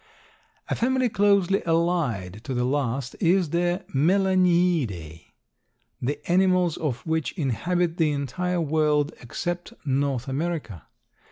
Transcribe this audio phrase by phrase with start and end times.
[0.67, 5.25] A family closely allied to the last is the Melaniidae,
[6.01, 10.87] the animals of which inhabit the entire world, except North America.